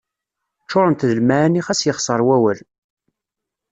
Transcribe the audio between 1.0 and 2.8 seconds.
d lemɛani xas yexseṛ wawal.